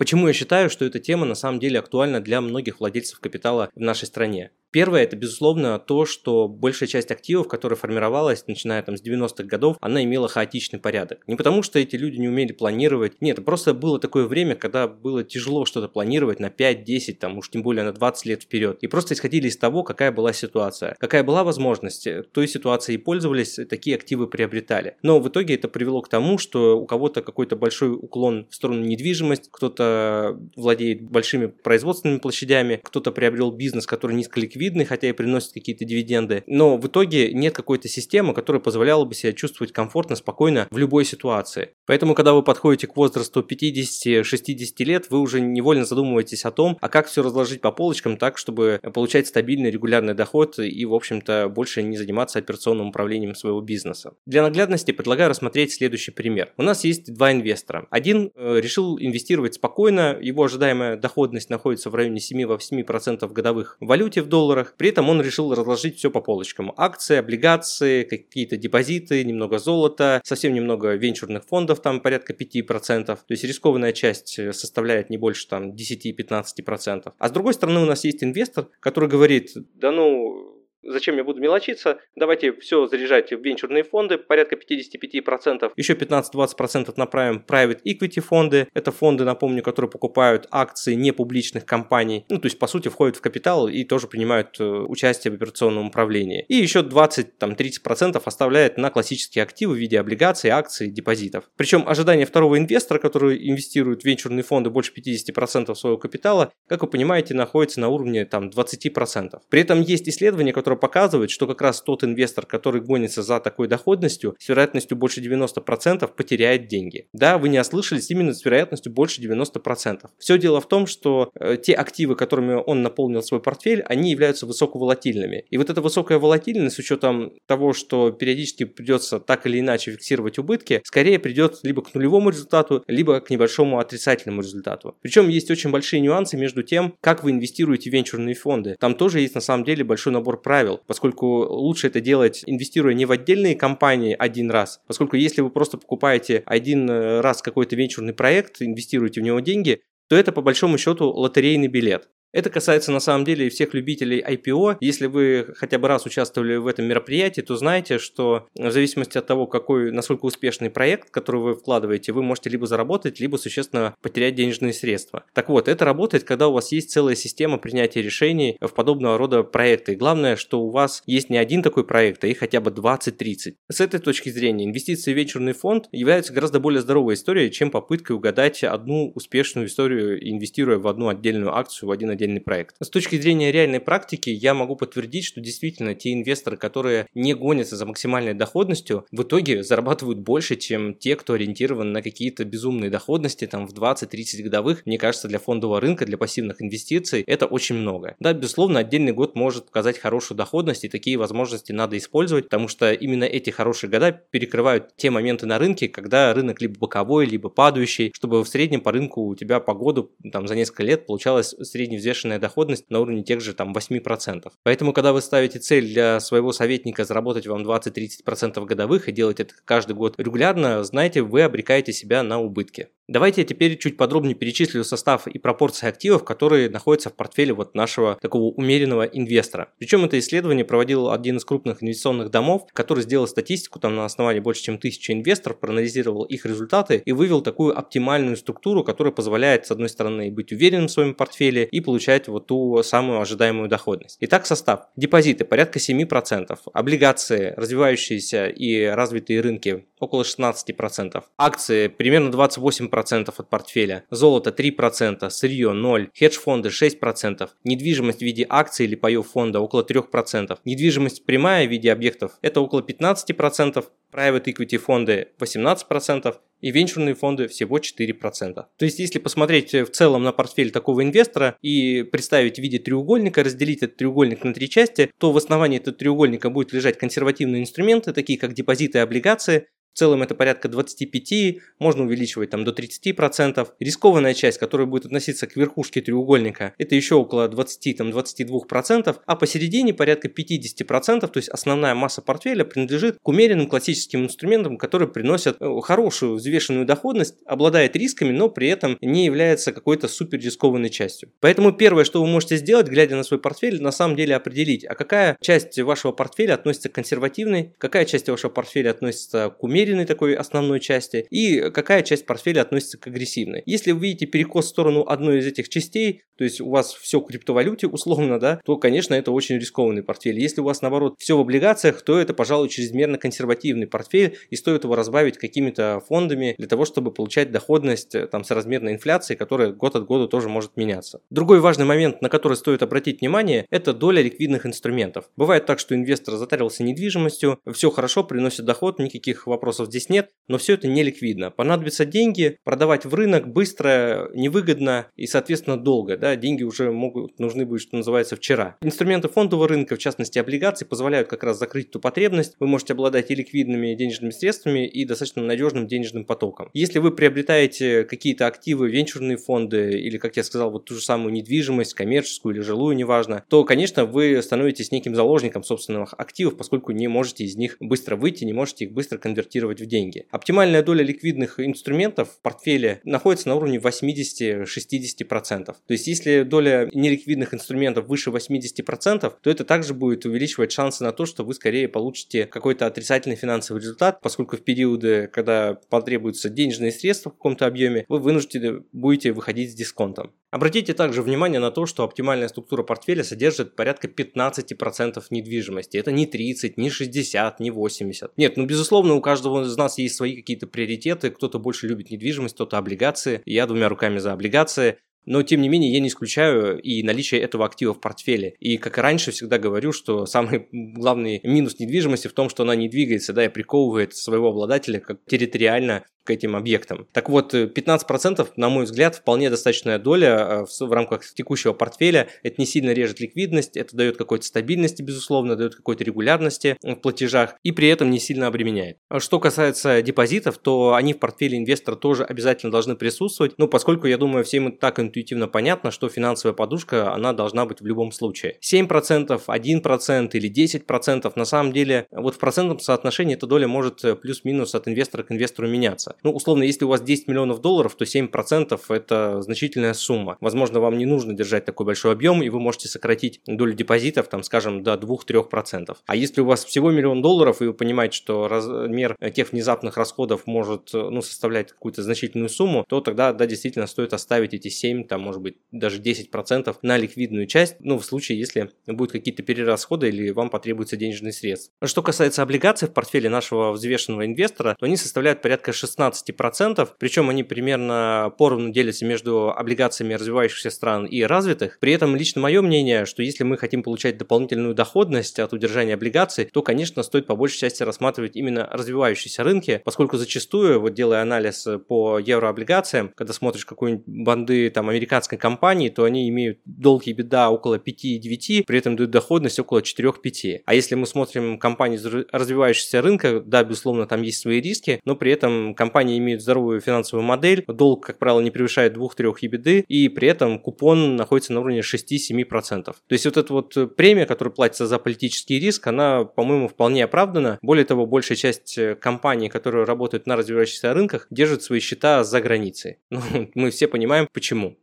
Почему 0.00 0.28
я 0.28 0.32
считаю, 0.32 0.70
что 0.70 0.86
эта 0.86 0.98
тема 0.98 1.26
на 1.26 1.34
самом 1.34 1.60
деле 1.60 1.78
актуальна 1.78 2.22
для 2.22 2.40
многих 2.40 2.80
владельцев 2.80 3.20
капитала 3.20 3.68
в 3.74 3.80
нашей 3.80 4.06
стране? 4.06 4.50
Первое, 4.72 5.02
это, 5.02 5.16
безусловно, 5.16 5.78
то, 5.80 6.06
что 6.06 6.46
большая 6.46 6.88
часть 6.88 7.10
активов, 7.10 7.48
которая 7.48 7.76
формировалась, 7.76 8.46
начиная 8.46 8.82
там 8.82 8.96
с 8.96 9.02
90-х 9.02 9.44
годов, 9.44 9.76
она 9.80 10.04
имела 10.04 10.28
хаотичный 10.28 10.78
порядок. 10.78 11.24
Не 11.26 11.34
потому, 11.34 11.62
что 11.62 11.80
эти 11.80 11.96
люди 11.96 12.18
не 12.18 12.28
умели 12.28 12.52
планировать, 12.52 13.20
нет, 13.20 13.44
просто 13.44 13.74
было 13.74 13.98
такое 13.98 14.26
время, 14.26 14.54
когда 14.54 14.86
было 14.86 15.24
тяжело 15.24 15.64
что-то 15.64 15.88
планировать 15.88 16.38
на 16.38 16.50
5, 16.50 16.84
10, 16.84 17.18
там 17.18 17.38
уж 17.38 17.50
тем 17.50 17.62
более 17.62 17.82
на 17.82 17.92
20 17.92 18.26
лет 18.26 18.42
вперед. 18.42 18.78
И 18.82 18.86
просто 18.86 19.14
исходили 19.14 19.48
из 19.48 19.56
того, 19.56 19.82
какая 19.82 20.12
была 20.12 20.32
ситуация. 20.32 20.96
Какая 21.00 21.24
была 21.24 21.42
возможность, 21.42 22.06
той 22.32 22.46
ситуацией 22.46 22.98
пользовались, 22.98 23.58
такие 23.68 23.96
активы 23.96 24.28
приобретали. 24.28 24.96
Но 25.02 25.18
в 25.18 25.28
итоге 25.28 25.54
это 25.54 25.66
привело 25.66 26.00
к 26.00 26.08
тому, 26.08 26.38
что 26.38 26.78
у 26.78 26.86
кого-то 26.86 27.22
какой-то 27.22 27.56
большой 27.56 27.90
уклон 27.90 28.46
в 28.48 28.54
сторону 28.54 28.84
недвижимости, 28.84 29.48
кто-то 29.50 30.38
владеет 30.54 31.02
большими 31.02 31.46
производственными 31.46 32.20
площадями, 32.20 32.80
кто-то 32.82 33.10
приобрел 33.10 33.50
бизнес, 33.50 33.86
который 33.86 34.14
низко 34.14 34.38
ликвидный, 34.60 34.84
хотя 34.84 35.08
и 35.08 35.12
приносит 35.12 35.52
какие-то 35.52 35.84
дивиденды, 35.84 36.44
но 36.46 36.76
в 36.76 36.86
итоге 36.86 37.32
нет 37.32 37.54
какой-то 37.54 37.88
системы, 37.88 38.34
которая 38.34 38.60
позволяла 38.60 39.04
бы 39.04 39.14
себя 39.14 39.32
чувствовать 39.32 39.72
комфортно, 39.72 40.16
спокойно 40.16 40.68
в 40.70 40.78
любой 40.78 41.04
ситуации. 41.04 41.70
Поэтому, 41.86 42.14
когда 42.14 42.34
вы 42.34 42.42
подходите 42.42 42.86
к 42.86 42.96
возрасту 42.96 43.40
50-60 43.40 44.84
лет, 44.84 45.06
вы 45.10 45.20
уже 45.20 45.40
невольно 45.40 45.84
задумываетесь 45.84 46.44
о 46.44 46.50
том, 46.50 46.76
а 46.80 46.88
как 46.88 47.06
все 47.06 47.22
разложить 47.22 47.60
по 47.60 47.72
полочкам 47.72 48.16
так, 48.16 48.36
чтобы 48.36 48.80
получать 48.94 49.26
стабильный 49.26 49.70
регулярный 49.70 50.14
доход 50.14 50.58
и, 50.58 50.84
в 50.84 50.94
общем-то, 50.94 51.48
больше 51.48 51.82
не 51.82 51.96
заниматься 51.96 52.38
операционным 52.38 52.88
управлением 52.88 53.34
своего 53.34 53.60
бизнеса. 53.60 54.12
Для 54.26 54.42
наглядности 54.42 54.92
предлагаю 54.92 55.30
рассмотреть 55.30 55.72
следующий 55.72 56.10
пример. 56.10 56.52
У 56.56 56.62
нас 56.62 56.84
есть 56.84 57.14
два 57.14 57.32
инвестора. 57.32 57.86
Один 57.90 58.30
э, 58.34 58.60
решил 58.60 58.98
инвестировать 58.98 59.54
спокойно, 59.54 60.18
его 60.20 60.44
ожидаемая 60.44 60.96
доходность 60.96 61.50
находится 61.50 61.90
в 61.90 61.94
районе 61.94 62.18
7-8% 62.20 63.26
годовых 63.32 63.76
в 63.80 63.86
валюте 63.86 64.22
в 64.22 64.26
доллар, 64.26 64.49
долларах. 64.50 64.74
При 64.76 64.90
этом 64.90 65.08
он 65.08 65.22
решил 65.22 65.54
разложить 65.54 65.98
все 65.98 66.10
по 66.10 66.20
полочкам. 66.20 66.72
Акции, 66.76 67.16
облигации, 67.16 68.04
какие-то 68.04 68.56
депозиты, 68.56 69.24
немного 69.24 69.58
золота, 69.58 70.20
совсем 70.24 70.54
немного 70.54 70.94
венчурных 70.94 71.44
фондов, 71.44 71.80
там 71.80 72.00
порядка 72.00 72.32
5%. 72.32 73.04
То 73.04 73.18
есть 73.28 73.44
рискованная 73.44 73.92
часть 73.92 74.38
э, 74.38 74.52
составляет 74.52 75.10
не 75.10 75.18
больше 75.18 75.48
там 75.48 75.72
10-15%. 75.72 77.12
А 77.18 77.28
с 77.28 77.30
другой 77.30 77.54
стороны 77.54 77.80
у 77.80 77.84
нас 77.84 78.04
есть 78.04 78.22
инвестор, 78.24 78.68
который 78.80 79.08
говорит, 79.08 79.52
да 79.74 79.92
ну, 79.92 80.59
Зачем 80.82 81.16
я 81.16 81.24
буду 81.24 81.40
мелочиться? 81.40 81.98
Давайте 82.16 82.52
все 82.54 82.86
заряжать 82.86 83.30
в 83.32 83.40
венчурные 83.40 83.84
фонды, 83.84 84.18
порядка 84.18 84.56
55%. 84.56 85.72
Еще 85.76 85.94
15-20% 85.94 86.92
направим 86.96 87.40
в 87.40 87.50
private 87.50 87.80
equity 87.84 88.20
фонды. 88.20 88.68
Это 88.74 88.90
фонды, 88.90 89.24
напомню, 89.24 89.62
которые 89.62 89.90
покупают 89.90 90.46
акции 90.50 90.94
непубличных 90.94 91.66
компаний. 91.66 92.24
Ну, 92.28 92.38
то 92.38 92.46
есть, 92.46 92.58
по 92.58 92.66
сути, 92.66 92.88
входят 92.88 93.16
в 93.16 93.20
капитал 93.20 93.68
и 93.68 93.84
тоже 93.84 94.06
принимают 94.06 94.58
э, 94.58 94.64
участие 94.64 95.32
в 95.32 95.34
операционном 95.34 95.88
управлении. 95.88 96.44
И 96.48 96.56
еще 96.56 96.80
20-30% 96.80 98.20
оставляет 98.24 98.78
на 98.78 98.90
классические 98.90 99.42
активы 99.42 99.74
в 99.74 99.78
виде 99.78 100.00
облигаций, 100.00 100.50
акций, 100.50 100.90
депозитов. 100.90 101.44
Причем 101.56 101.84
ожидание 101.86 102.26
второго 102.26 102.58
инвестора, 102.58 102.98
который 102.98 103.48
инвестирует 103.48 104.02
в 104.02 104.04
венчурные 104.04 104.42
фонды 104.42 104.70
больше 104.70 104.92
50% 104.96 105.74
своего 105.74 105.98
капитала, 105.98 106.52
как 106.68 106.82
вы 106.82 106.88
понимаете, 106.88 107.34
находится 107.34 107.80
на 107.80 107.88
уровне 107.88 108.24
там, 108.24 108.48
20%. 108.48 109.40
При 109.48 109.60
этом 109.60 109.82
есть 109.82 110.08
исследования, 110.08 110.52
которые 110.52 110.69
которая 110.70 110.78
показывает, 110.78 111.30
что 111.30 111.48
как 111.48 111.62
раз 111.62 111.82
тот 111.82 112.04
инвестор, 112.04 112.46
который 112.46 112.80
гонится 112.80 113.22
за 113.22 113.40
такой 113.40 113.66
доходностью, 113.66 114.36
с 114.38 114.48
вероятностью 114.48 114.96
больше 114.96 115.20
90% 115.20 116.08
потеряет 116.14 116.68
деньги. 116.68 117.08
Да, 117.12 117.38
вы 117.38 117.48
не 117.48 117.58
ослышались, 117.58 118.10
именно 118.10 118.32
с 118.32 118.44
вероятностью 118.44 118.92
больше 118.92 119.20
90%. 119.20 120.06
Все 120.18 120.38
дело 120.38 120.60
в 120.60 120.68
том, 120.68 120.86
что 120.86 121.30
э, 121.34 121.56
те 121.60 121.72
активы, 121.72 122.14
которыми 122.14 122.54
он 122.54 122.82
наполнил 122.82 123.22
свой 123.22 123.40
портфель, 123.40 123.82
они 123.82 124.12
являются 124.12 124.46
высоковолатильными. 124.46 125.44
И 125.50 125.58
вот 125.58 125.70
эта 125.70 125.80
высокая 125.80 126.18
волатильность, 126.18 126.76
с 126.76 126.78
учетом 126.78 127.32
того, 127.46 127.72
что 127.72 128.12
периодически 128.12 128.64
придется 128.64 129.18
так 129.18 129.46
или 129.46 129.58
иначе 129.58 129.90
фиксировать 129.90 130.38
убытки, 130.38 130.82
скорее 130.84 131.18
придет 131.18 131.58
либо 131.64 131.82
к 131.82 131.94
нулевому 131.94 132.30
результату, 132.30 132.84
либо 132.86 133.20
к 133.20 133.30
небольшому 133.30 133.80
отрицательному 133.80 134.42
результату. 134.42 134.96
Причем 135.02 135.28
есть 135.28 135.50
очень 135.50 135.70
большие 135.70 136.00
нюансы 136.00 136.36
между 136.36 136.62
тем, 136.62 136.94
как 137.00 137.24
вы 137.24 137.32
инвестируете 137.32 137.90
в 137.90 137.92
венчурные 137.92 138.36
фонды. 138.36 138.76
Там 138.78 138.94
тоже 138.94 139.20
есть 139.20 139.34
на 139.34 139.40
самом 139.40 139.64
деле 139.64 139.82
большой 139.82 140.12
набор 140.12 140.40
правил 140.40 140.59
правил, 140.60 140.80
поскольку 140.86 141.26
лучше 141.48 141.86
это 141.86 142.02
делать, 142.02 142.42
инвестируя 142.46 142.92
не 142.92 143.06
в 143.06 143.12
отдельные 143.12 143.54
компании 143.54 144.14
один 144.18 144.50
раз, 144.50 144.82
поскольку 144.86 145.16
если 145.16 145.40
вы 145.40 145.48
просто 145.48 145.78
покупаете 145.78 146.42
один 146.44 146.88
э, 146.90 147.20
раз 147.20 147.40
какой-то 147.40 147.76
венчурный 147.76 148.12
проект, 148.12 148.60
инвестируете 148.60 149.22
в 149.22 149.24
него 149.24 149.40
деньги, 149.40 149.80
то 150.10 150.16
это 150.16 150.32
по 150.32 150.42
большому 150.42 150.76
счету 150.76 151.10
лотерейный 151.10 151.68
билет. 151.68 152.10
Это 152.32 152.48
касается 152.48 152.92
на 152.92 153.00
самом 153.00 153.24
деле 153.24 153.50
всех 153.50 153.74
любителей 153.74 154.22
IPO. 154.22 154.76
Если 154.80 155.06
вы 155.06 155.52
хотя 155.56 155.78
бы 155.78 155.88
раз 155.88 156.06
участвовали 156.06 156.56
в 156.56 156.68
этом 156.68 156.84
мероприятии, 156.86 157.40
то 157.40 157.56
знаете, 157.56 157.98
что 157.98 158.46
в 158.54 158.70
зависимости 158.70 159.18
от 159.18 159.26
того, 159.26 159.46
какой, 159.46 159.90
насколько 159.90 160.26
успешный 160.26 160.70
проект, 160.70 161.10
который 161.10 161.40
вы 161.40 161.54
вкладываете, 161.54 162.12
вы 162.12 162.22
можете 162.22 162.50
либо 162.50 162.66
заработать, 162.66 163.18
либо 163.18 163.36
существенно 163.36 163.96
потерять 164.00 164.36
денежные 164.36 164.72
средства. 164.72 165.24
Так 165.34 165.48
вот, 165.48 165.66
это 165.66 165.84
работает, 165.84 166.22
когда 166.22 166.46
у 166.46 166.52
вас 166.52 166.70
есть 166.70 166.90
целая 166.90 167.16
система 167.16 167.58
принятия 167.58 168.00
решений 168.00 168.56
в 168.60 168.72
подобного 168.74 169.18
рода 169.18 169.42
проекты. 169.42 169.92
И 169.94 169.96
главное, 169.96 170.36
что 170.36 170.60
у 170.60 170.70
вас 170.70 171.02
есть 171.06 171.30
не 171.30 171.36
один 171.36 171.62
такой 171.62 171.84
проект, 171.84 172.22
а 172.22 172.28
их 172.28 172.38
хотя 172.38 172.60
бы 172.60 172.70
20-30. 172.70 173.54
С 173.68 173.80
этой 173.80 173.98
точки 173.98 174.28
зрения, 174.28 174.64
инвестиции 174.66 175.12
в 175.12 175.16
венчурный 175.16 175.52
фонд 175.52 175.88
являются 175.90 176.32
гораздо 176.32 176.60
более 176.60 176.80
здоровой 176.80 177.14
историей, 177.14 177.50
чем 177.50 177.72
попыткой 177.72 178.14
угадать 178.14 178.62
одну 178.62 179.10
успешную 179.16 179.66
историю, 179.66 180.16
инвестируя 180.30 180.78
в 180.78 180.86
одну 180.86 181.08
отдельную 181.08 181.56
акцию, 181.56 181.88
в 181.88 181.92
один 181.92 182.10
отдельный 182.20 182.40
проект. 182.40 182.76
С 182.80 182.90
точки 182.90 183.18
зрения 183.18 183.50
реальной 183.50 183.80
практики, 183.80 184.30
я 184.30 184.52
могу 184.54 184.76
подтвердить, 184.76 185.24
что 185.24 185.40
действительно 185.40 185.94
те 185.94 186.12
инвесторы, 186.12 186.56
которые 186.56 187.06
не 187.14 187.34
гонятся 187.34 187.76
за 187.76 187.86
максимальной 187.86 188.34
доходностью, 188.34 189.06
в 189.10 189.22
итоге 189.22 189.62
зарабатывают 189.62 190.18
больше, 190.18 190.56
чем 190.56 190.94
те, 190.94 191.16
кто 191.16 191.34
ориентирован 191.34 191.92
на 191.92 192.02
какие-то 192.02 192.44
безумные 192.44 192.90
доходности, 192.90 193.46
там 193.46 193.66
в 193.66 193.72
20-30 193.72 194.42
годовых. 194.42 194.84
Мне 194.84 194.98
кажется, 194.98 195.28
для 195.28 195.38
фондового 195.38 195.80
рынка, 195.80 196.04
для 196.04 196.18
пассивных 196.18 196.60
инвестиций 196.60 197.22
это 197.26 197.46
очень 197.46 197.76
много. 197.76 198.16
Да, 198.20 198.32
безусловно, 198.32 198.80
отдельный 198.80 199.12
год 199.12 199.34
может 199.34 199.66
показать 199.66 199.98
хорошую 199.98 200.36
доходность, 200.36 200.84
и 200.84 200.88
такие 200.88 201.16
возможности 201.16 201.72
надо 201.72 201.96
использовать, 201.96 202.44
потому 202.44 202.68
что 202.68 202.92
именно 202.92 203.24
эти 203.24 203.50
хорошие 203.50 203.90
года 203.90 204.12
перекрывают 204.12 204.94
те 204.96 205.10
моменты 205.10 205.46
на 205.46 205.58
рынке, 205.58 205.88
когда 205.88 206.34
рынок 206.34 206.60
либо 206.60 206.78
боковой, 206.78 207.26
либо 207.26 207.48
падающий, 207.48 208.12
чтобы 208.14 208.44
в 208.44 208.48
среднем 208.48 208.80
по 208.80 208.92
рынку 208.92 209.22
у 209.22 209.34
тебя 209.34 209.60
по 209.60 209.74
году 209.74 210.12
там, 210.32 210.46
за 210.46 210.54
несколько 210.54 210.82
лет 210.82 211.06
получалось 211.06 211.54
средний 211.62 211.96
взвешенная 212.10 212.38
доходность 212.40 212.90
на 212.90 213.00
уровне 213.00 213.22
тех 213.22 213.40
же 213.40 213.54
там 213.54 213.72
8%. 213.72 214.50
Поэтому, 214.64 214.92
когда 214.92 215.12
вы 215.12 215.20
ставите 215.20 215.60
цель 215.60 215.86
для 215.86 216.18
своего 216.18 216.52
советника 216.52 217.04
заработать 217.04 217.46
вам 217.46 217.62
20-30% 217.62 218.64
годовых 218.64 219.08
и 219.08 219.12
делать 219.12 219.38
это 219.38 219.54
каждый 219.64 219.94
год 219.94 220.14
регулярно, 220.18 220.82
знаете, 220.82 221.22
вы 221.22 221.42
обрекаете 221.42 221.92
себя 221.92 222.22
на 222.22 222.40
убытки. 222.40 222.88
Давайте 223.10 223.40
я 223.40 223.46
теперь 223.46 223.76
чуть 223.76 223.96
подробнее 223.96 224.36
перечислю 224.36 224.84
состав 224.84 225.26
и 225.26 225.36
пропорции 225.40 225.88
активов, 225.88 226.22
которые 226.22 226.70
находятся 226.70 227.10
в 227.10 227.16
портфеле 227.16 227.52
вот 227.52 227.74
нашего 227.74 228.16
такого 228.22 228.52
умеренного 228.54 229.02
инвестора. 229.02 229.72
Причем 229.78 230.04
это 230.04 230.16
исследование 230.16 230.64
проводил 230.64 231.10
один 231.10 231.38
из 231.38 231.44
крупных 231.44 231.82
инвестиционных 231.82 232.30
домов, 232.30 232.68
который 232.72 233.02
сделал 233.02 233.26
статистику 233.26 233.80
там 233.80 233.96
на 233.96 234.04
основании 234.04 234.38
больше 234.38 234.62
чем 234.62 234.78
тысячи 234.78 235.10
инвесторов, 235.10 235.58
проанализировал 235.58 236.22
их 236.22 236.46
результаты 236.46 237.02
и 237.04 237.10
вывел 237.10 237.40
такую 237.40 237.76
оптимальную 237.76 238.36
структуру, 238.36 238.84
которая 238.84 239.12
позволяет, 239.12 239.66
с 239.66 239.72
одной 239.72 239.88
стороны, 239.88 240.30
быть 240.30 240.52
уверенным 240.52 240.86
в 240.86 240.92
своем 240.92 241.14
портфеле 241.14 241.64
и 241.64 241.80
получать 242.00 242.28
вот 242.28 242.46
ту 242.46 242.82
самую 242.82 243.20
ожидаемую 243.20 243.68
доходность. 243.68 244.16
Итак, 244.20 244.46
состав. 244.46 244.88
Депозиты. 244.96 245.44
Порядка 245.44 245.78
7%, 245.78 246.58
облигации, 246.72 247.52
развивающиеся 247.56 248.46
и 248.46 248.84
развитые 248.84 249.40
рынки 249.40 249.84
около 249.98 250.22
16%, 250.22 251.22
акции 251.36 251.88
примерно 251.88 252.30
28%, 252.30 252.90
3% 252.90 253.34
от 253.36 253.50
портфеля, 253.50 254.04
золото 254.10 254.50
3%, 254.50 255.28
сырье 255.30 255.70
0%, 255.70 256.08
хедж-фонды 256.18 256.70
6%, 256.70 257.48
недвижимость 257.64 258.18
в 258.20 258.22
виде 258.22 258.46
акций 258.48 258.86
или 258.86 258.94
паев 258.94 259.26
фонда 259.28 259.60
около 259.60 259.82
3%, 259.82 260.58
недвижимость 260.64 261.24
прямая 261.26 261.66
в 261.66 261.70
виде 261.70 261.92
объектов 261.92 262.32
это 262.42 262.60
около 262.60 262.80
15%, 262.80 263.84
private 264.12 264.44
equity 264.44 264.78
фонды 264.78 265.28
18%, 265.38 266.34
и 266.60 266.70
венчурные 266.70 267.14
фонды 267.14 267.48
всего 267.48 267.78
4%. 267.78 268.54
То 268.54 268.84
есть, 268.84 268.98
если 268.98 269.18
посмотреть 269.18 269.72
в 269.72 269.90
целом 269.90 270.22
на 270.22 270.32
портфель 270.32 270.70
такого 270.70 271.02
инвестора 271.02 271.56
и 271.62 272.02
представить 272.02 272.56
в 272.56 272.62
виде 272.62 272.78
треугольника, 272.78 273.42
разделить 273.42 273.82
этот 273.82 273.96
треугольник 273.96 274.44
на 274.44 274.52
три 274.52 274.68
части, 274.68 275.10
то 275.18 275.32
в 275.32 275.36
основании 275.36 275.78
этого 275.78 275.96
треугольника 275.96 276.50
будут 276.50 276.72
лежать 276.72 276.98
консервативные 276.98 277.62
инструменты, 277.62 278.12
такие 278.12 278.38
как 278.38 278.52
депозиты 278.52 278.98
и 278.98 279.00
облигации, 279.00 279.68
в 279.92 279.98
целом 279.98 280.22
это 280.22 280.34
порядка 280.34 280.68
25, 280.68 281.58
можно 281.78 282.04
увеличивать 282.04 282.50
там 282.50 282.64
до 282.64 282.72
30%. 282.72 283.68
Рискованная 283.80 284.34
часть, 284.34 284.58
которая 284.58 284.86
будет 284.86 285.06
относиться 285.06 285.46
к 285.46 285.56
верхушке 285.56 286.00
треугольника, 286.00 286.74
это 286.78 286.94
еще 286.94 287.16
около 287.16 287.48
20-22%, 287.48 289.16
а 289.26 289.36
посередине 289.36 289.92
порядка 289.92 290.28
50%, 290.28 291.20
то 291.20 291.36
есть 291.36 291.48
основная 291.48 291.94
масса 291.94 292.22
портфеля 292.22 292.64
принадлежит 292.64 293.18
к 293.22 293.28
умеренным 293.28 293.66
классическим 293.66 294.24
инструментам, 294.24 294.78
которые 294.78 295.08
приносят 295.08 295.56
э, 295.60 295.80
хорошую 295.82 296.36
взвешенную 296.36 296.86
доходность, 296.86 297.36
обладает 297.44 297.96
рисками, 297.96 298.30
но 298.32 298.48
при 298.48 298.68
этом 298.68 298.96
не 299.00 299.24
является 299.24 299.72
какой-то 299.72 300.08
супер 300.08 300.38
рискованной 300.38 300.90
частью. 300.90 301.30
Поэтому 301.40 301.72
первое, 301.72 302.04
что 302.04 302.20
вы 302.22 302.28
можете 302.28 302.56
сделать, 302.56 302.88
глядя 302.88 303.16
на 303.16 303.22
свой 303.22 303.40
портфель, 303.40 303.82
на 303.82 303.92
самом 303.92 304.16
деле 304.16 304.36
определить, 304.36 304.84
а 304.84 304.94
какая 304.94 305.36
часть 305.40 305.78
вашего 305.78 306.12
портфеля 306.12 306.54
относится 306.54 306.88
к 306.88 306.92
консервативной, 306.92 307.74
какая 307.78 308.04
часть 308.04 308.28
вашего 308.28 308.50
портфеля 308.50 308.90
относится 308.90 309.50
к 309.50 309.62
умеренной, 309.62 309.79
умеренной 309.80 310.04
такой 310.04 310.34
основной 310.34 310.80
части 310.80 311.26
и 311.30 311.70
какая 311.70 312.02
часть 312.02 312.26
портфеля 312.26 312.62
относится 312.62 312.98
к 312.98 313.06
агрессивной. 313.06 313.62
Если 313.66 313.92
вы 313.92 314.00
видите 314.00 314.26
перекос 314.26 314.66
в 314.66 314.68
сторону 314.68 315.04
одной 315.06 315.38
из 315.38 315.46
этих 315.46 315.68
частей, 315.68 316.22
то 316.36 316.44
есть 316.44 316.60
у 316.60 316.70
вас 316.70 316.94
все 316.94 317.20
в 317.20 317.26
криптовалюте 317.26 317.86
условно, 317.86 318.40
да, 318.40 318.60
то, 318.64 318.76
конечно, 318.76 319.14
это 319.14 319.30
очень 319.30 319.56
рискованный 319.56 320.02
портфель. 320.02 320.38
Если 320.38 320.60
у 320.62 320.64
вас, 320.64 320.80
наоборот, 320.80 321.16
все 321.18 321.36
в 321.36 321.40
облигациях, 321.40 322.02
то 322.02 322.18
это, 322.18 322.32
пожалуй, 322.32 322.68
чрезмерно 322.68 323.18
консервативный 323.18 323.86
портфель 323.86 324.38
и 324.48 324.56
стоит 324.56 324.84
его 324.84 324.96
разбавить 324.96 325.36
какими-то 325.36 326.00
фондами 326.08 326.54
для 326.56 326.66
того, 326.66 326.84
чтобы 326.86 327.12
получать 327.12 327.52
доходность 327.52 328.14
э, 328.14 328.26
там, 328.26 328.44
с 328.44 328.50
размерной 328.50 328.94
инфляцией, 328.94 329.36
которая 329.36 329.72
год 329.72 329.96
от 329.96 330.06
года 330.06 330.28
тоже 330.28 330.48
может 330.48 330.76
меняться. 330.76 331.20
Другой 331.30 331.60
важный 331.60 331.84
момент, 331.84 332.22
на 332.22 332.28
который 332.28 332.56
стоит 332.56 332.82
обратить 332.82 333.20
внимание, 333.20 333.66
это 333.70 333.92
доля 333.92 334.22
ликвидных 334.22 334.64
инструментов. 334.64 335.28
Бывает 335.36 335.66
так, 335.66 335.78
что 335.78 335.94
инвестор 335.94 336.36
затарился 336.36 336.82
недвижимостью, 336.82 337.60
все 337.70 337.90
хорошо, 337.90 338.24
приносит 338.24 338.64
доход, 338.64 338.98
никаких 338.98 339.46
вопросов 339.46 339.69
вопросов 339.70 339.86
здесь 339.88 340.08
нет, 340.08 340.30
но 340.48 340.58
все 340.58 340.74
это 340.74 340.88
не 340.88 341.02
ликвидно. 341.04 341.50
Понадобятся 341.50 342.04
деньги, 342.04 342.56
продавать 342.64 343.04
в 343.04 343.14
рынок 343.14 343.52
быстро, 343.52 344.28
невыгодно 344.34 345.06
и, 345.14 345.26
соответственно, 345.26 345.76
долго. 345.76 346.16
Да? 346.16 346.34
Деньги 346.34 346.64
уже 346.64 346.90
могут 346.90 347.38
нужны 347.38 347.64
быть, 347.64 347.82
что 347.82 347.96
называется, 347.96 348.34
вчера. 348.34 348.76
Инструменты 348.82 349.28
фондового 349.28 349.68
рынка, 349.68 349.94
в 349.94 349.98
частности 349.98 350.40
облигации, 350.40 350.84
позволяют 350.84 351.28
как 351.28 351.44
раз 351.44 351.58
закрыть 351.58 351.88
эту 351.88 352.00
потребность. 352.00 352.56
Вы 352.58 352.66
можете 352.66 352.94
обладать 352.94 353.30
и 353.30 353.34
ликвидными 353.36 353.94
денежными 353.94 354.30
средствами, 354.30 354.88
и 354.88 355.04
достаточно 355.04 355.42
надежным 355.42 355.86
денежным 355.86 356.24
потоком. 356.24 356.70
Если 356.74 356.98
вы 356.98 357.12
приобретаете 357.12 358.02
какие-то 358.02 358.48
активы, 358.48 358.90
венчурные 358.90 359.36
фонды, 359.36 360.00
или, 360.00 360.18
как 360.18 360.36
я 360.36 360.42
сказал, 360.42 360.72
вот 360.72 360.86
ту 360.86 360.94
же 360.94 361.00
самую 361.00 361.32
недвижимость, 361.32 361.94
коммерческую 361.94 362.56
или 362.56 362.62
жилую, 362.62 362.96
неважно, 362.96 363.44
то, 363.48 363.62
конечно, 363.64 364.04
вы 364.04 364.42
становитесь 364.42 364.90
неким 364.90 365.14
заложником 365.14 365.62
собственных 365.62 366.14
активов, 366.18 366.56
поскольку 366.56 366.90
не 366.90 367.06
можете 367.06 367.44
из 367.44 367.54
них 367.54 367.76
быстро 367.78 368.16
выйти, 368.16 368.44
не 368.44 368.52
можете 368.52 368.86
их 368.86 368.92
быстро 368.92 369.18
конвертировать 369.18 369.59
конвертировать 369.60 369.80
в 369.80 369.86
деньги. 369.86 370.26
Оптимальная 370.30 370.82
доля 370.82 371.02
ликвидных 371.02 371.60
инструментов 371.60 372.30
в 372.30 372.40
портфеле 372.40 373.00
находится 373.04 373.48
на 373.48 373.54
уровне 373.56 373.78
80-60%. 373.78 375.64
То 375.64 375.74
есть 375.88 376.06
если 376.06 376.42
доля 376.42 376.88
неликвидных 376.92 377.54
инструментов 377.54 378.06
выше 378.06 378.30
80%, 378.30 379.32
то 379.40 379.50
это 379.50 379.64
также 379.64 379.94
будет 379.94 380.24
увеличивать 380.24 380.72
шансы 380.72 381.04
на 381.04 381.12
то, 381.12 381.26
что 381.26 381.44
вы 381.44 381.54
скорее 381.54 381.88
получите 381.88 382.46
какой-то 382.46 382.86
отрицательный 382.86 383.36
финансовый 383.36 383.78
результат, 383.78 384.20
поскольку 384.20 384.56
в 384.56 384.60
периоды, 384.60 385.28
когда 385.32 385.74
потребуются 385.88 386.48
денежные 386.48 386.92
средства 386.92 387.30
в 387.30 387.34
каком-то 387.34 387.66
объеме, 387.66 388.04
вы 388.08 388.18
вынуждены 388.18 388.82
будете 388.92 389.32
выходить 389.32 389.70
с 389.72 389.74
дисконтом. 389.74 390.32
Обратите 390.50 390.94
также 390.94 391.22
внимание 391.22 391.60
на 391.60 391.70
то, 391.70 391.86
что 391.86 392.02
оптимальная 392.02 392.48
структура 392.48 392.82
портфеля 392.82 393.22
содержит 393.22 393.76
порядка 393.76 394.08
15% 394.08 395.22
недвижимости. 395.30 395.96
Это 395.96 396.10
не 396.10 396.26
30, 396.26 396.76
не 396.76 396.90
60, 396.90 397.60
не 397.60 397.70
80. 397.70 398.36
Нет, 398.36 398.56
ну 398.56 398.66
безусловно 398.66 399.14
у 399.14 399.20
каждого 399.20 399.49
из 399.58 399.76
нас 399.76 399.98
есть 399.98 400.16
свои 400.16 400.36
какие-то 400.36 400.66
приоритеты. 400.66 401.30
Кто-то 401.30 401.58
больше 401.58 401.86
любит 401.86 402.10
недвижимость, 402.10 402.54
кто-то 402.54 402.78
облигации. 402.78 403.42
Я 403.44 403.66
двумя 403.66 403.88
руками 403.88 404.18
за 404.18 404.32
облигации. 404.32 404.98
Но, 405.26 405.42
тем 405.42 405.60
не 405.60 405.68
менее, 405.68 405.92
я 405.92 406.00
не 406.00 406.08
исключаю 406.08 406.80
и 406.80 407.02
наличие 407.02 407.40
этого 407.40 407.66
актива 407.66 407.94
в 407.94 408.00
портфеле. 408.00 408.54
И, 408.60 408.76
как 408.76 408.98
и 408.98 409.00
раньше, 409.00 409.30
всегда 409.30 409.58
говорю, 409.58 409.92
что 409.92 410.26
самый 410.26 410.68
главный 410.72 411.40
минус 411.42 411.78
недвижимости 411.78 412.28
в 412.28 412.32
том, 412.32 412.48
что 412.48 412.62
она 412.62 412.74
не 412.74 412.88
двигается, 412.88 413.32
да, 413.32 413.44
и 413.44 413.48
приковывает 413.48 414.14
своего 414.14 414.48
обладателя 414.48 415.00
как 415.00 415.18
территориально 415.26 416.04
к 416.24 416.30
этим 416.30 416.54
объектам. 416.54 417.06
Так 417.12 417.28
вот, 417.28 417.54
15%, 417.54 418.46
на 418.56 418.68
мой 418.68 418.84
взгляд, 418.84 419.16
вполне 419.16 419.50
достаточная 419.50 419.98
доля 419.98 420.64
э, 420.70 420.84
в 420.84 420.92
рамках 420.92 421.24
текущего 421.24 421.72
портфеля. 421.72 422.28
Это 422.42 422.56
не 422.58 422.66
сильно 422.66 422.90
режет 422.90 423.20
ликвидность, 423.20 423.76
это 423.76 423.96
дает 423.96 424.16
какой-то 424.16 424.44
стабильности, 424.44 425.02
безусловно, 425.02 425.56
дает 425.56 425.74
какой-то 425.74 426.04
регулярности 426.04 426.76
в 426.82 426.94
платежах 426.96 427.54
и 427.62 427.72
при 427.72 427.88
этом 427.88 428.10
не 428.10 428.20
сильно 428.20 428.46
обременяет. 428.46 428.98
Что 429.18 429.40
касается 429.40 430.02
депозитов, 430.02 430.58
то 430.58 430.94
они 430.94 431.14
в 431.14 431.18
портфеле 431.18 431.58
инвестора 431.58 431.96
тоже 431.96 432.24
обязательно 432.24 432.70
должны 432.70 432.96
присутствовать, 432.96 433.54
ну, 433.56 433.66
поскольку, 433.66 434.06
я 434.06 434.18
думаю, 434.18 434.44
всем 434.44 434.76
так 434.76 434.98
интуитивно 435.10 435.48
понятно, 435.48 435.90
что 435.90 436.08
финансовая 436.08 436.54
подушка, 436.54 437.12
она 437.12 437.32
должна 437.32 437.66
быть 437.66 437.80
в 437.80 437.86
любом 437.86 438.12
случае. 438.12 438.56
7%, 438.62 439.40
1% 439.46 440.30
или 440.32 440.50
10% 440.50 441.32
на 441.34 441.44
самом 441.44 441.72
деле, 441.72 442.06
вот 442.10 442.36
в 442.36 442.38
процентном 442.38 442.78
соотношении 442.78 443.34
эта 443.34 443.46
доля 443.46 443.66
может 443.68 444.04
э, 444.04 444.14
плюс-минус 444.14 444.74
от 444.74 444.88
инвестора 444.88 445.22
к 445.22 445.32
инвестору 445.32 445.68
меняться. 445.68 446.16
Ну, 446.22 446.30
условно, 446.32 446.62
если 446.62 446.84
у 446.84 446.88
вас 446.88 447.02
10 447.02 447.28
миллионов 447.28 447.60
долларов, 447.60 447.94
то 447.94 448.04
7% 448.04 448.80
это 448.88 449.42
значительная 449.42 449.94
сумма. 449.94 450.38
Возможно, 450.40 450.80
вам 450.80 450.96
не 450.98 451.06
нужно 451.06 451.34
держать 451.34 451.64
такой 451.64 451.86
большой 451.86 452.12
объем, 452.12 452.42
и 452.42 452.48
вы 452.48 452.60
можете 452.60 452.88
сократить 452.88 453.40
долю 453.46 453.74
депозитов, 453.74 454.28
там, 454.28 454.42
скажем, 454.42 454.82
до 454.82 454.94
2-3%. 454.94 455.96
А 456.06 456.16
если 456.16 456.40
у 456.40 456.44
вас 456.44 456.64
всего 456.64 456.90
миллион 456.90 457.22
долларов, 457.22 457.60
и 457.60 457.66
вы 457.66 457.74
понимаете, 457.74 458.16
что 458.16 458.48
размер 458.48 459.16
тех 459.34 459.52
внезапных 459.52 459.96
расходов 459.96 460.46
может 460.46 460.90
ну, 460.92 461.22
составлять 461.22 461.72
какую-то 461.72 462.02
значительную 462.02 462.48
сумму, 462.48 462.84
то 462.88 463.00
тогда, 463.00 463.32
да, 463.32 463.46
действительно 463.46 463.86
стоит 463.86 464.12
оставить 464.12 464.54
эти 464.54 464.68
7, 464.68 464.99
там, 465.04 465.20
может 465.20 465.42
быть, 465.42 465.56
даже 465.70 466.00
10% 466.00 466.76
на 466.82 466.96
ликвидную 466.96 467.46
часть, 467.46 467.76
ну, 467.80 467.98
в 467.98 468.04
случае, 468.04 468.38
если 468.38 468.70
будут 468.86 469.12
какие-то 469.12 469.42
перерасходы 469.42 470.08
или 470.08 470.30
вам 470.30 470.50
потребуются 470.50 470.96
денежные 470.96 471.32
средства. 471.32 471.74
Что 471.86 472.02
касается 472.02 472.42
облигаций 472.42 472.88
в 472.88 472.92
портфеле 472.92 473.28
нашего 473.28 473.72
взвешенного 473.72 474.24
инвестора, 474.26 474.76
то 474.78 474.86
они 474.86 474.96
составляют 474.96 475.42
порядка 475.42 475.72
16 475.72 476.30
15%, 476.30 476.88
причем 476.98 477.28
они 477.30 477.42
примерно 477.42 478.32
поровну 478.38 478.70
делятся 478.70 479.04
между 479.04 479.50
облигациями 479.50 480.14
развивающихся 480.14 480.70
стран 480.70 481.06
и 481.06 481.22
развитых. 481.22 481.78
При 481.80 481.92
этом 481.92 482.16
лично 482.16 482.40
мое 482.40 482.62
мнение, 482.62 483.04
что 483.06 483.22
если 483.22 483.44
мы 483.44 483.56
хотим 483.56 483.82
получать 483.82 484.18
дополнительную 484.18 484.74
доходность 484.74 485.38
от 485.38 485.52
удержания 485.52 485.94
облигаций, 485.94 486.46
то, 486.46 486.62
конечно, 486.62 487.02
стоит 487.02 487.26
по 487.26 487.36
большей 487.36 487.58
части 487.58 487.82
рассматривать 487.82 488.36
именно 488.36 488.68
развивающиеся 488.70 489.44
рынки, 489.44 489.80
поскольку 489.84 490.16
зачастую, 490.16 490.80
вот 490.80 490.94
делая 490.94 491.22
анализ 491.22 491.66
по 491.88 492.18
еврооблигациям, 492.18 493.12
когда 493.14 493.32
смотришь 493.32 493.64
какую-нибудь 493.64 494.04
банды 494.06 494.70
там 494.70 494.89
американской 494.90 495.38
компании, 495.38 495.88
то 495.88 496.04
они 496.04 496.28
имеют 496.28 496.58
долгие 496.64 497.12
беда 497.12 497.50
около 497.50 497.78
5-9, 497.78 498.64
при 498.66 498.78
этом 498.78 498.96
дают 498.96 499.10
доходность 499.10 499.58
около 499.58 499.80
4-5. 499.80 500.60
А 500.64 500.74
если 500.74 500.94
мы 500.94 501.06
смотрим 501.06 501.58
компании 501.58 501.98
развивающихся 502.32 503.02
рынка, 503.02 503.40
да, 503.40 503.64
безусловно, 503.64 504.06
там 504.06 504.22
есть 504.22 504.40
свои 504.40 504.60
риски, 504.60 505.00
но 505.04 505.16
при 505.16 505.32
этом 505.32 505.74
компании 505.74 506.18
имеют 506.18 506.42
здоровую 506.42 506.80
финансовую 506.80 507.24
модель, 507.26 507.64
долг, 507.66 508.06
как 508.06 508.18
правило, 508.18 508.40
не 508.40 508.50
превышает 508.50 508.96
2-3 508.96 509.34
ебиды, 509.40 509.84
и 509.88 510.08
при 510.08 510.28
этом 510.28 510.58
купон 510.58 511.16
находится 511.16 511.52
на 511.52 511.60
уровне 511.60 511.80
6-7%. 511.80 512.84
То 512.84 512.94
есть 513.08 513.24
вот 513.24 513.36
эта 513.36 513.52
вот 513.52 513.96
премия, 513.96 514.26
которая 514.26 514.52
платится 514.52 514.86
за 514.86 514.98
политический 514.98 515.58
риск, 515.58 515.86
она, 515.86 516.24
по-моему, 516.24 516.68
вполне 516.68 517.04
оправдана. 517.04 517.58
Более 517.62 517.84
того, 517.84 518.06
большая 518.06 518.36
часть 518.36 518.78
компаний, 519.00 519.48
которые 519.48 519.84
работают 519.84 520.26
на 520.26 520.36
развивающихся 520.36 520.92
рынках, 520.92 521.26
держат 521.30 521.62
свои 521.62 521.80
счета 521.80 522.24
за 522.24 522.40
границей. 522.40 522.98
Ну, 523.30 523.48
мы 523.54 523.70
все 523.70 523.86
понимаем, 523.86 524.26
почему. 524.32 524.76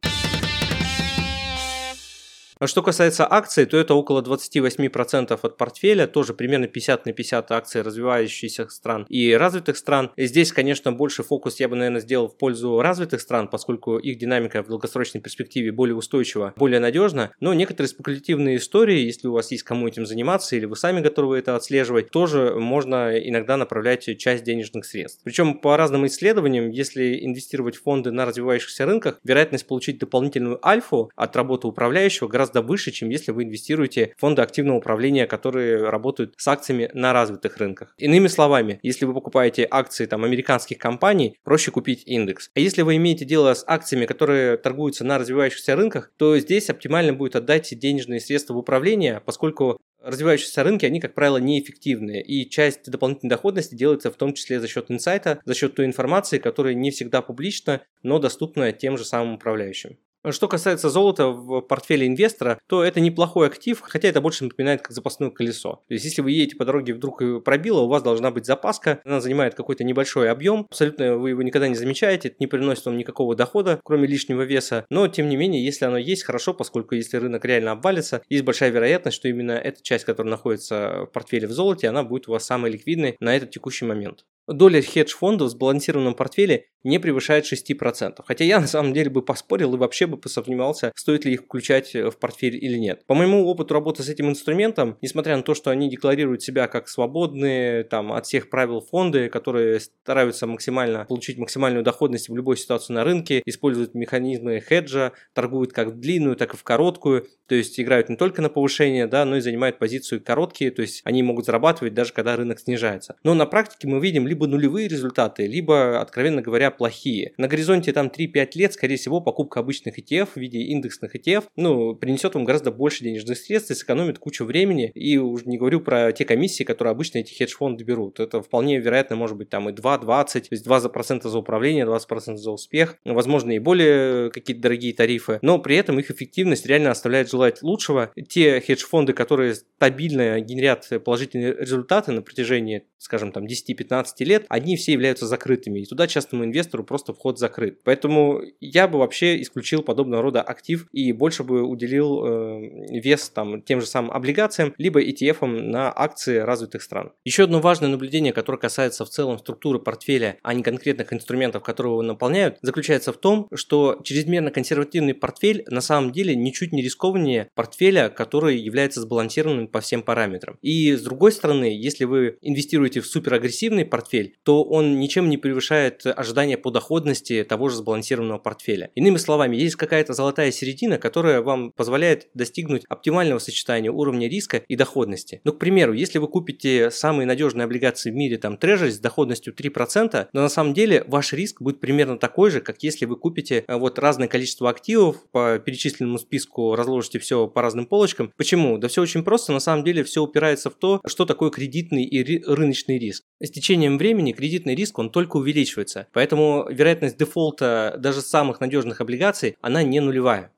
А 2.60 2.68
что 2.68 2.82
касается 2.82 3.32
акций, 3.32 3.66
то 3.66 3.78
это 3.78 3.94
около 3.94 4.22
28% 4.22 5.40
от 5.40 5.58
портфеля, 5.58 6.08
тоже 6.08 6.34
примерно 6.34 6.68
50 6.68 7.06
на 7.06 7.14
50 7.14 7.52
акций 7.52 7.82
развивающихся 7.82 8.68
стран 8.70 9.06
и 9.10 9.34
развитых 9.34 9.78
стран. 9.78 10.12
И 10.16 10.26
здесь, 10.26 10.52
конечно, 10.52 10.92
больше 10.92 11.22
фокус 11.22 11.60
я 11.60 11.70
бы, 11.70 11.76
наверное, 11.76 12.02
сделал 12.02 12.28
в 12.28 12.38
пользу 12.38 12.82
развитых 12.82 13.22
стран, 13.22 13.48
поскольку 13.48 13.98
их 14.00 14.18
динамика 14.18 14.64
в 14.64 14.68
долгосрочной 14.68 15.22
перспективе 15.22 15.72
более 15.72 15.96
устойчива, 15.96 16.54
более 16.56 16.80
надежна. 16.80 17.32
Но 17.40 17.54
некоторые 17.54 17.90
спекулятивные 17.90 18.58
истории, 18.58 19.06
если 19.06 19.28
у 19.28 19.34
вас 19.34 19.52
есть 19.52 19.64
кому 19.64 19.88
этим 19.88 20.06
заниматься 20.06 20.56
или 20.56 20.66
вы 20.66 20.76
сами 20.76 21.02
готовы 21.02 21.38
это 21.38 21.56
отслеживать, 21.56 22.10
тоже 22.10 22.56
можно 22.56 23.18
иногда 23.18 23.58
направлять 23.58 24.18
часть 24.18 24.44
денежных 24.44 24.86
средств. 24.86 25.22
Причем 25.24 25.60
по 25.60 25.78
разным 25.78 26.08
исследованиям, 26.08 26.70
если 26.70 27.24
инвестировать 27.24 27.76
в 27.76 27.84
фонды 27.84 28.12
на 28.12 28.26
развивающихся 28.26 28.86
рынках, 28.86 29.20
вероятность 29.24 29.68
получить 29.68 30.00
дополнительную 30.00 30.66
альфу 30.66 31.12
от 31.16 31.36
работы 31.36 31.68
управляющего 31.68 32.28
гораздо 32.28 32.47
гораздо 32.48 32.62
выше, 32.62 32.92
чем 32.92 33.10
если 33.10 33.32
вы 33.32 33.44
инвестируете 33.44 34.14
в 34.18 34.22
фонды 34.22 34.42
активного 34.42 34.78
управления, 34.78 35.28
которые 35.28 35.90
работают 35.90 36.34
с 36.38 36.48
акциями 36.48 36.90
на 36.94 37.14
развитых 37.14 37.58
рынках. 37.58 37.94
Иными 37.98 38.28
словами, 38.28 38.80
если 38.84 39.06
вы 39.06 39.14
покупаете 39.14 39.68
акции 39.70 40.06
там, 40.06 40.24
американских 40.24 40.78
компаний, 40.78 41.38
проще 41.44 41.72
купить 41.72 42.04
индекс. 42.06 42.50
А 42.56 42.60
если 42.60 42.84
вы 42.84 42.96
имеете 42.96 43.26
дело 43.26 43.54
с 43.54 43.64
акциями, 43.68 44.06
которые 44.06 44.58
торгуются 44.58 45.04
на 45.04 45.18
развивающихся 45.18 45.76
рынках, 45.76 46.12
то 46.18 46.38
здесь 46.40 46.70
оптимально 46.70 47.14
будет 47.14 47.36
отдать 47.36 47.78
денежные 47.78 48.20
средства 48.20 48.54
в 48.54 48.58
управление, 48.58 49.22
поскольку 49.26 49.78
развивающиеся 50.02 50.64
рынки, 50.64 50.86
они, 50.86 51.02
как 51.02 51.14
правило, 51.14 51.38
неэффективные. 51.38 52.24
И 52.24 52.50
часть 52.50 52.90
дополнительной 52.90 53.30
доходности 53.30 53.76
делается 53.76 54.10
в 54.10 54.16
том 54.16 54.34
числе 54.34 54.60
за 54.60 54.68
счет 54.68 54.86
инсайта, 54.90 55.42
за 55.44 55.54
счет 55.54 55.76
той 55.76 55.86
информации, 55.86 56.38
которая 56.38 56.76
не 56.76 56.92
всегда 56.92 57.22
публична, 57.22 57.82
но 58.04 58.20
доступна 58.20 58.72
тем 58.72 58.98
же 58.98 59.04
самым 59.04 59.34
управляющим. 59.34 59.98
Что 60.30 60.48
касается 60.48 60.90
золота 60.90 61.28
в 61.28 61.62
портфеле 61.62 62.08
инвестора, 62.08 62.60
то 62.68 62.84
это 62.84 63.00
неплохой 63.00 63.48
актив, 63.48 63.80
хотя 63.82 64.08
это 64.08 64.20
больше 64.22 64.44
напоминает 64.44 64.82
как 64.82 64.92
запасное 64.92 65.30
колесо. 65.30 65.84
То 65.88 65.94
есть, 65.94 66.06
если 66.06 66.22
вы 66.22 66.32
едете 66.32 66.56
по 66.56 66.66
дороге 66.66 66.94
вдруг 66.94 67.22
пробило, 67.44 67.82
у 67.82 67.88
вас 67.88 68.04
должна 68.04 68.32
быть 68.32 68.46
запаска, 68.46 69.00
она 69.06 69.22
занимает 69.22 69.56
какой-то 69.56 69.84
небольшой 69.84 70.30
объем, 70.30 70.66
абсолютно 70.70 71.18
вы 71.18 71.30
его 71.30 71.42
никогда 71.42 71.68
не 71.68 71.76
замечаете, 71.76 72.30
это 72.30 72.38
не 72.40 72.48
приносит 72.48 72.86
вам 72.86 72.98
никакого 72.98 73.36
дохода, 73.36 73.80
кроме 73.84 74.08
лишнего 74.08 74.42
веса, 74.42 74.86
но 74.90 75.08
тем 75.08 75.30
не 75.30 75.38
менее, 75.38 75.64
если 75.64 75.86
оно 75.86 75.98
есть, 75.98 76.24
хорошо, 76.24 76.54
поскольку 76.54 76.96
если 76.96 77.18
рынок 77.18 77.46
реально 77.46 77.72
обвалится, 77.72 78.22
есть 78.30 78.44
большая 78.44 78.72
вероятность, 78.72 79.18
что 79.18 79.28
именно 79.28 79.52
эта 79.52 79.82
часть, 79.82 80.06
которая 80.06 80.32
находится 80.32 81.06
в 81.06 81.08
портфеле 81.08 81.48
в 81.48 81.52
золоте, 81.52 81.88
она 81.88 82.04
будет 82.04 82.28
у 82.28 82.32
вас 82.32 82.46
самой 82.46 82.72
ликвидной 82.72 83.16
на 83.20 83.36
этот 83.36 83.52
текущий 83.52 83.86
момент. 83.86 84.26
Доля 84.48 84.82
хедж-фондов 84.82 85.50
в 85.50 85.52
сбалансированном 85.52 86.16
портфеле 86.16 86.68
не 86.84 87.00
превышает 87.00 87.46
6%. 87.46 88.24
Хотя 88.26 88.46
я 88.46 88.60
на 88.60 88.68
самом 88.68 88.94
деле 88.94 89.10
бы 89.10 89.22
поспорил 89.22 89.76
и 89.76 89.78
вообще 89.78 90.08
бы 90.08 90.18
посомневался, 90.18 90.92
стоит 90.96 91.26
ли 91.26 91.34
их 91.34 91.44
включать 91.44 91.94
в 91.94 92.14
портфель 92.14 92.56
или 92.56 92.78
нет. 92.78 93.06
По 93.06 93.14
моему 93.14 93.46
опыту 93.46 93.74
работы 93.74 94.04
с 94.04 94.10
этим 94.10 94.30
инструментом, 94.30 94.98
несмотря 95.02 95.36
на 95.36 95.44
то, 95.44 95.54
что 95.54 95.70
они 95.70 95.90
декларируют 95.90 96.42
себя 96.42 96.68
как 96.68 96.88
свободные 96.88 97.84
там, 97.84 98.14
от 98.14 98.26
всех 98.26 98.50
правил 98.50 98.80
фонды, 98.80 99.30
которые 99.30 99.80
стараются 99.80 100.48
максимально 100.48 101.06
получить 101.06 101.38
максимальную 101.38 101.84
доходность 101.84 102.30
в 102.30 102.36
любой 102.36 102.58
ситуации 102.58 102.94
на 102.94 103.04
рынке, 103.04 103.42
используют 103.46 103.94
механизмы 103.94 104.62
хеджа, 104.62 105.12
торгуют 105.34 105.74
как 105.74 105.90
в 105.90 106.00
длинную, 106.00 106.36
так 106.38 106.54
и 106.54 106.58
в 106.58 106.64
короткую, 106.64 107.28
то 107.48 107.56
есть 107.56 107.80
играют 107.80 108.10
не 108.10 108.16
только 108.16 108.42
на 108.42 108.50
повышение, 108.50 109.08
да, 109.08 109.26
но 109.26 109.38
и 109.38 109.42
занимают 109.42 109.78
позицию 109.78 110.24
короткие, 110.24 110.72
то 110.72 110.82
есть 110.82 111.02
они 111.04 111.24
могут 111.24 111.46
зарабатывать 111.46 111.94
даже 111.94 112.14
когда 112.14 112.36
рынок 112.36 112.60
снижается. 112.60 113.16
Но 113.24 113.34
на 113.34 113.46
практике 113.46 113.88
мы 113.88 114.00
видим 114.00 114.28
либо 114.28 114.37
либо 114.38 114.46
нулевые 114.46 114.88
результаты, 114.88 115.48
либо, 115.48 116.00
откровенно 116.00 116.44
говоря, 116.44 116.70
плохие. 116.70 117.34
На 117.38 117.48
горизонте 117.48 117.92
там 117.92 118.12
3-5 118.16 118.50
лет, 118.54 118.74
скорее 118.74 118.98
всего, 118.98 119.20
покупка 119.20 119.62
обычных 119.62 119.98
ETF 119.98 120.30
в 120.36 120.38
виде 120.38 120.60
индексных 120.60 121.16
ETF, 121.16 121.46
ну, 121.56 121.96
принесет 121.96 122.36
вам 122.36 122.46
гораздо 122.46 122.70
больше 122.70 123.04
денежных 123.04 123.36
средств 123.40 123.72
и 123.72 123.74
сэкономит 123.74 124.20
кучу 124.20 124.46
времени. 124.46 124.92
И 124.94 125.18
уже 125.18 125.46
не 125.46 125.58
говорю 125.58 125.82
про 125.82 126.12
те 126.12 126.24
комиссии, 126.24 126.64
которые 126.64 126.92
обычно 126.92 127.18
эти 127.18 127.34
хедж-фонды 127.34 127.84
берут. 127.84 128.20
Это 128.20 128.44
вполне 128.44 128.78
вероятно 128.78 129.16
может 129.16 129.38
быть 129.38 129.50
там 129.50 129.70
и 129.70 129.74
2-20, 129.74 130.06
то 130.06 130.48
есть 130.52 130.68
2% 130.68 131.28
за 131.28 131.38
управление, 131.38 131.86
20% 131.86 132.36
за 132.36 132.52
успех, 132.52 132.98
возможно 133.04 133.54
и 133.54 133.60
более 133.60 134.30
какие-то 134.30 134.62
дорогие 134.62 134.94
тарифы, 134.94 135.40
но 135.42 135.58
при 135.58 135.78
этом 135.78 136.00
их 136.00 136.12
эффективность 136.12 136.68
реально 136.68 136.92
оставляет 136.92 137.32
желать 137.32 137.64
лучшего. 137.64 138.12
Те 138.30 138.60
хедж-фонды, 138.62 139.14
которые 139.14 139.56
стабильно 139.56 140.40
генерят 140.42 140.88
положительные 141.04 141.56
результаты 141.56 142.12
на 142.12 142.22
протяжении, 142.22 142.84
скажем, 143.00 143.32
там 143.32 143.46
10-15 143.46 144.04
лет, 144.28 144.46
они 144.50 144.76
все 144.76 144.94
являются 144.94 145.26
закрытыми, 145.26 145.80
и 145.80 145.86
туда 145.86 146.08
частному 146.08 146.46
инвестору 146.46 146.84
просто 146.84 147.14
вход 147.14 147.40
закрыт. 147.40 147.80
Поэтому 147.84 148.42
я 148.60 148.88
бы 148.88 149.00
вообще 149.00 149.42
исключил 149.42 149.82
подобного 149.82 150.22
рода 150.22 150.42
актив 150.42 150.88
и 150.92 151.12
больше 151.12 151.44
бы 151.44 151.64
уделил 151.64 152.24
э, 152.26 153.00
вес 153.00 153.30
там, 153.30 153.62
тем 153.62 153.82
же 153.82 153.88
самым 153.88 154.12
облигациям, 154.12 154.74
либо 154.78 155.02
ETF 155.02 155.46
на 155.46 155.92
акции 155.96 156.38
развитых 156.38 156.82
стран. 156.82 157.12
Еще 157.26 157.44
одно 157.44 157.60
важное 157.60 157.90
наблюдение, 157.90 158.34
которое 158.34 158.60
касается 158.60 159.06
в 159.06 159.10
целом 159.10 159.40
структуры 159.40 159.80
портфеля, 159.80 160.38
а 160.44 160.54
не 160.54 160.64
конкретных 160.64 161.14
инструментов, 161.14 161.64
которые 161.64 161.94
его 161.94 162.02
наполняют, 162.02 162.58
заключается 162.62 163.14
в 163.14 163.18
том, 163.18 163.48
что 163.54 164.00
чрезмерно 164.04 164.52
консервативный 164.52 165.14
портфель 165.14 165.64
на 165.68 165.82
самом 165.82 166.12
деле 166.12 166.36
ничуть 166.36 166.74
не 166.74 166.82
рискованнее 166.82 167.50
портфеля, 167.56 168.10
который 168.10 168.58
является 168.58 169.02
сбалансированным 169.02 169.68
по 169.68 169.82
всем 169.82 170.02
параметрам. 170.02 170.58
И 170.62 170.94
с 170.94 171.02
другой 171.02 171.32
стороны, 171.32 171.66
если 171.66 172.06
вы 172.06 172.38
инвестируете 172.42 173.02
в 173.02 173.08
суперагрессивный 173.08 173.86
портфель, 173.86 174.17
портфель, 174.18 174.36
то 174.44 174.64
он 174.64 175.00
ничем 175.00 175.30
не 175.30 175.38
превышает 175.38 176.06
ожидания 176.06 176.58
по 176.58 176.72
доходности 176.72 177.44
того 177.44 177.70
же 177.70 177.78
сбалансированного 177.78 178.40
портфеля. 178.40 178.90
Иными 178.96 179.18
словами, 179.18 179.56
есть 179.56 179.76
какая-то 179.76 180.14
золотая 180.14 180.52
середина, 180.52 180.98
которая 180.98 181.42
вам 181.42 181.72
позволяет 181.72 182.28
достигнуть 182.34 182.84
оптимального 182.90 183.40
сочетания 183.40 183.92
уровня 183.92 184.28
риска 184.28 184.64
и 184.68 184.76
доходности. 184.76 185.42
Ну, 185.44 185.54
к 185.54 185.60
примеру, 185.60 185.94
если 185.94 186.20
вы 186.20 186.28
купите 186.28 186.92
самые 186.92 187.26
надежные 187.26 187.66
облигации 187.66 188.12
в 188.12 188.16
мире, 188.16 188.38
там, 188.38 188.56
Treasury 188.56 188.92
с 188.92 189.00
доходностью 189.00 189.54
3%, 189.54 190.28
но 190.34 190.42
на 190.42 190.50
самом 190.50 190.74
деле 190.74 191.04
ваш 191.08 191.34
риск 191.34 191.62
будет 191.62 191.80
примерно 191.80 192.18
такой 192.18 192.52
же, 192.52 192.62
как 192.62 192.84
если 192.84 193.06
вы 193.06 193.18
купите 193.18 193.66
э, 193.68 193.76
вот 193.76 194.00
разное 194.00 194.28
количество 194.28 194.70
активов, 194.70 195.18
по 195.32 195.60
перечисленному 195.60 196.18
списку 196.18 196.76
разложите 196.76 197.20
все 197.20 197.48
по 197.48 197.62
разным 197.62 197.86
полочкам. 197.86 198.32
Почему? 198.38 198.78
Да 198.78 198.88
все 198.88 199.02
очень 199.02 199.24
просто, 199.24 199.52
на 199.52 199.60
самом 199.60 199.84
деле 199.84 200.04
все 200.04 200.24
упирается 200.24 200.70
в 200.70 200.76
то, 200.76 201.02
что 201.06 201.26
такое 201.26 201.50
кредитный 201.50 202.04
и 202.04 202.44
рыночный 202.46 202.98
риск. 203.00 203.24
С 203.40 203.52
течением 203.52 203.98
времени 203.98 204.07
времени 204.08 204.32
кредитный 204.32 204.74
риск, 204.74 204.98
он 205.00 205.10
только 205.10 205.36
увеличивается. 205.36 206.08
Поэтому 206.14 206.66
вероятность 206.70 207.18
дефолта 207.18 207.96
даже 208.00 208.22
самых 208.22 208.62
надежных 208.62 209.02
облигаций, 209.02 209.58
она 209.62 209.84
не 209.84 210.00
нулевая. 210.00 210.52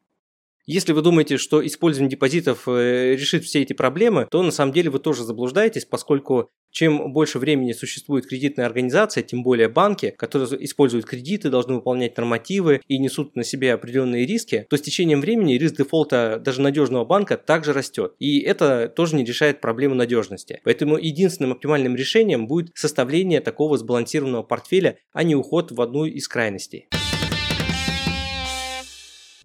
Если 0.71 0.93
вы 0.93 1.01
думаете, 1.01 1.38
что 1.38 1.65
использование 1.65 2.11
депозитов 2.11 2.67
э, 2.67 3.15
решит 3.15 3.43
все 3.43 3.63
эти 3.63 3.73
проблемы, 3.73 4.27
то 4.29 4.43
на 4.43 4.51
самом 4.51 4.71
деле 4.71 4.91
вы 4.91 4.99
тоже 4.99 5.23
заблуждаетесь, 5.23 5.83
поскольку 5.83 6.51
чем 6.69 7.11
больше 7.11 7.39
времени 7.39 7.71
существует 7.71 8.27
кредитная 8.27 8.67
организация, 8.67 9.23
тем 9.23 9.41
более 9.41 9.67
банки, 9.67 10.13
которые 10.15 10.63
используют 10.63 11.07
кредиты, 11.07 11.49
должны 11.49 11.73
выполнять 11.73 12.15
нормативы 12.17 12.81
и 12.88 12.99
несут 12.99 13.35
на 13.35 13.43
себе 13.43 13.73
определенные 13.73 14.27
риски, 14.27 14.67
то 14.69 14.77
с 14.77 14.81
течением 14.81 15.21
времени 15.21 15.53
риск 15.53 15.77
дефолта 15.77 16.39
даже 16.39 16.61
надежного 16.61 17.03
банка 17.03 17.38
также 17.38 17.73
растет. 17.73 18.13
И 18.19 18.39
это 18.41 18.89
тоже 18.89 19.15
не 19.15 19.25
решает 19.25 19.61
проблему 19.61 19.95
надежности. 19.95 20.61
Поэтому 20.63 20.99
единственным 20.99 21.53
оптимальным 21.53 21.95
решением 21.95 22.45
будет 22.45 22.73
составление 22.75 23.41
такого 23.41 23.75
сбалансированного 23.79 24.43
портфеля, 24.43 24.99
а 25.13 25.23
не 25.23 25.33
уход 25.33 25.71
в 25.71 25.81
одну 25.81 26.05
из 26.05 26.27
крайностей. 26.27 26.89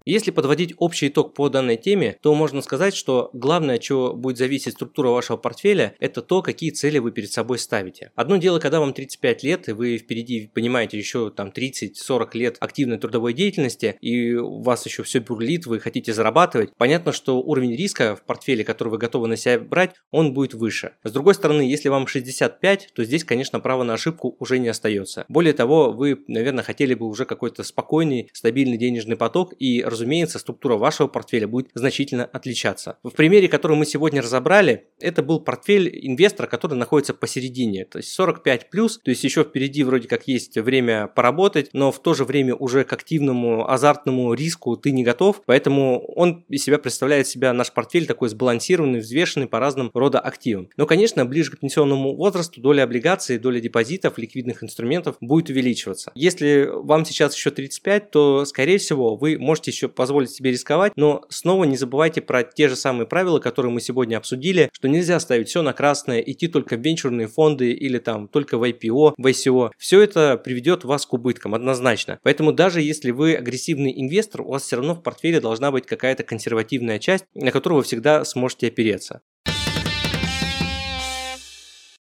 Если 0.05 0.29
подводить 0.29 0.75
общий 0.77 1.07
итог 1.07 1.33
по 1.33 1.49
данной 1.49 1.77
теме, 1.77 2.19
то 2.21 2.35
можно 2.35 2.61
сказать, 2.61 2.95
что 2.95 3.31
главное, 3.33 3.79
чего 3.79 4.13
будет 4.13 4.37
зависеть 4.37 4.73
структура 4.73 5.09
вашего 5.09 5.35
портфеля, 5.35 5.95
это 5.99 6.21
то, 6.21 6.43
какие 6.43 6.69
цели 6.69 6.99
вы 6.99 7.11
перед 7.11 7.31
собой 7.31 7.57
ставите. 7.57 8.11
Одно 8.15 8.37
дело, 8.37 8.59
когда 8.59 8.79
вам 8.79 8.93
35 8.93 9.41
лет, 9.41 9.67
и 9.67 9.71
вы 9.71 9.97
впереди 9.97 10.51
понимаете 10.53 10.99
еще 10.99 11.31
там 11.31 11.49
30-40 11.49 12.29
лет 12.33 12.57
активной 12.59 12.99
трудовой 12.99 13.33
деятельности, 13.33 13.97
и 13.99 14.35
у 14.35 14.61
вас 14.61 14.85
еще 14.85 15.01
все 15.01 15.21
бурлит, 15.21 15.65
вы 15.65 15.79
хотите 15.79 16.13
зарабатывать, 16.13 16.69
понятно, 16.77 17.11
что 17.11 17.41
уровень 17.41 17.75
риска 17.75 18.15
в 18.15 18.23
портфеле, 18.23 18.63
который 18.63 18.89
вы 18.89 18.99
готовы 18.99 19.27
на 19.27 19.37
себя 19.37 19.57
брать, 19.57 19.95
он 20.11 20.35
будет 20.35 20.53
выше. 20.53 20.93
С 21.03 21.11
другой 21.11 21.33
стороны, 21.33 21.63
если 21.63 21.89
вам 21.89 22.05
65, 22.05 22.89
то 22.93 23.03
здесь, 23.03 23.23
конечно, 23.23 23.59
право 23.59 23.81
на 23.81 23.93
ошибку 23.93 24.35
уже 24.37 24.59
не 24.59 24.67
остается. 24.67 25.25
Более 25.29 25.53
того, 25.53 25.91
вы, 25.91 26.23
наверное, 26.27 26.63
хотели 26.63 26.93
бы 26.93 27.07
уже 27.07 27.25
какой-то 27.25 27.63
спокойный, 27.63 28.29
стабильный 28.33 28.77
денежный 28.77 29.15
поток 29.15 29.55
и, 29.57 29.81
разумеется, 29.95 30.39
структура 30.39 30.75
вашего 30.75 31.07
портфеля 31.07 31.47
будет 31.47 31.69
значительно 31.73 32.25
отличаться. 32.25 32.97
В 33.03 33.11
примере, 33.11 33.47
который 33.47 33.77
мы 33.77 33.85
сегодня 33.85 34.21
разобрали, 34.21 34.87
это 34.99 35.23
был 35.23 35.39
портфель 35.39 35.89
инвестора, 36.07 36.47
который 36.47 36.75
находится 36.75 37.13
посередине, 37.13 37.85
то 37.85 37.97
есть 37.97 38.09
45 38.11 38.69
плюс, 38.69 38.99
то 38.99 39.09
есть 39.09 39.23
еще 39.23 39.43
впереди 39.43 39.83
вроде 39.83 40.07
как 40.07 40.27
есть 40.27 40.57
время 40.57 41.07
поработать, 41.07 41.69
но 41.73 41.91
в 41.91 42.01
то 42.01 42.13
же 42.13 42.25
время 42.25 42.55
уже 42.55 42.83
к 42.83 42.93
активному 42.93 43.69
азартному 43.69 44.33
риску 44.33 44.75
ты 44.75 44.91
не 44.91 45.03
готов, 45.03 45.41
поэтому 45.45 46.05
он 46.15 46.45
из 46.49 46.63
себя 46.63 46.77
представляет 46.77 47.27
себя 47.27 47.53
наш 47.53 47.71
портфель 47.71 48.05
такой 48.05 48.29
сбалансированный, 48.29 48.99
взвешенный 48.99 49.47
по 49.47 49.59
разным 49.59 49.91
рода 49.93 50.19
активам. 50.19 50.69
Но, 50.77 50.85
конечно, 50.85 51.25
ближе 51.25 51.51
к 51.51 51.59
пенсионному 51.59 52.15
возрасту 52.15 52.61
доля 52.61 52.83
облигаций, 52.83 53.37
доля 53.37 53.59
депозитов, 53.59 54.17
ликвидных 54.17 54.63
инструментов 54.63 55.15
будет 55.21 55.49
увеличиваться. 55.49 56.11
Если 56.15 56.69
вам 56.71 57.05
сейчас 57.05 57.35
еще 57.35 57.51
35, 57.51 58.11
то, 58.11 58.45
скорее 58.45 58.77
всего, 58.77 59.15
вы 59.15 59.37
можете 59.37 59.71
еще 59.71 59.84
позволить 59.87 60.31
себе 60.31 60.51
рисковать, 60.51 60.93
но 60.95 61.23
снова 61.29 61.63
не 61.63 61.77
забывайте 61.77 62.21
про 62.21 62.43
те 62.43 62.67
же 62.67 62.75
самые 62.75 63.07
правила, 63.07 63.39
которые 63.39 63.71
мы 63.71 63.81
сегодня 63.81 64.17
обсудили, 64.17 64.69
что 64.73 64.87
нельзя 64.87 65.19
ставить 65.19 65.49
все 65.49 65.61
на 65.61 65.73
красное, 65.73 66.19
идти 66.19 66.47
только 66.47 66.77
в 66.77 66.81
венчурные 66.81 67.27
фонды 67.27 67.71
или 67.71 67.97
там 67.97 68.27
только 68.27 68.57
в 68.57 68.63
IPO, 68.63 69.13
в 69.17 69.25
ICO. 69.25 69.71
Все 69.77 70.01
это 70.01 70.37
приведет 70.37 70.83
вас 70.83 71.05
к 71.05 71.13
убыткам 71.13 71.55
однозначно. 71.55 72.19
Поэтому 72.23 72.51
даже 72.51 72.81
если 72.81 73.11
вы 73.11 73.35
агрессивный 73.35 73.93
инвестор, 73.95 74.41
у 74.41 74.51
вас 74.51 74.63
все 74.63 74.77
равно 74.77 74.95
в 74.95 75.03
портфеле 75.03 75.39
должна 75.39 75.71
быть 75.71 75.85
какая-то 75.85 76.23
консервативная 76.23 76.99
часть, 76.99 77.25
на 77.33 77.51
которую 77.51 77.77
вы 77.77 77.83
всегда 77.83 78.25
сможете 78.25 78.67
опереться. 78.67 79.21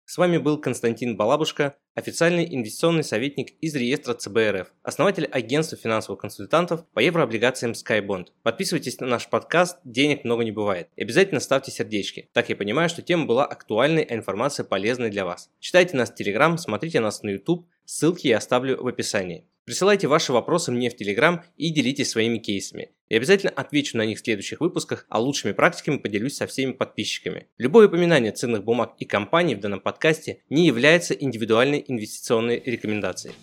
С 0.09 0.17
вами 0.17 0.39
был 0.39 0.57
Константин 0.57 1.15
Балабушка, 1.15 1.75
официальный 1.99 2.47
инвестиционный 2.49 3.03
советник 3.03 3.51
из 3.61 3.75
реестра 3.75 4.13
ЦБРФ, 4.13 4.73
основатель 4.83 5.25
агентства 5.25 5.77
финансовых 5.77 6.21
консультантов 6.21 6.87
по 6.93 6.99
еврооблигациям 6.99 7.73
SkyBond. 7.73 8.27
Подписывайтесь 8.41 8.99
на 8.99 9.07
наш 9.07 9.29
подкаст 9.29 9.77
«Денег 9.83 10.23
много 10.23 10.43
не 10.43 10.51
бывает» 10.51 10.87
и 10.95 11.03
обязательно 11.03 11.41
ставьте 11.41 11.71
сердечки. 11.71 12.29
Так 12.33 12.49
я 12.49 12.55
понимаю, 12.55 12.89
что 12.89 13.01
тема 13.01 13.25
была 13.25 13.45
актуальной, 13.45 14.03
а 14.03 14.15
информация 14.15 14.63
полезной 14.63 15.09
для 15.09 15.25
вас. 15.25 15.49
Читайте 15.59 15.97
нас 15.97 16.09
в 16.09 16.19
Telegram, 16.19 16.57
смотрите 16.57 17.01
нас 17.01 17.21
на 17.21 17.29
YouTube, 17.29 17.67
ссылки 17.85 18.27
я 18.27 18.37
оставлю 18.37 18.81
в 18.81 18.87
описании. 18.87 19.45
Присылайте 19.69 20.07
ваши 20.07 20.33
вопросы 20.33 20.71
мне 20.71 20.89
в 20.89 20.95
Телеграм 20.95 21.43
и 21.55 21.69
делитесь 21.69 22.09
своими 22.09 22.39
кейсами. 22.39 22.89
Я 23.07 23.17
обязательно 23.17 23.51
отвечу 23.51 23.97
на 23.97 24.05
них 24.05 24.17
в 24.17 24.23
следующих 24.23 24.61
выпусках, 24.61 25.05
а 25.09 25.19
лучшими 25.19 25.51
практиками 25.51 25.97
поделюсь 25.97 26.37
со 26.37 26.47
всеми 26.47 26.71
подписчиками. 26.71 27.45
Любое 27.59 27.87
упоминание 27.87 28.31
ценных 28.31 28.63
бумаг 28.63 28.95
и 28.97 29.05
компаний 29.05 29.53
в 29.53 29.59
данном 29.59 29.79
подкасте 29.79 30.41
не 30.49 30.65
является 30.65 31.13
индивидуальной 31.13 31.85
инвестиционной 31.89 32.61
рекомендацией. 32.65 33.35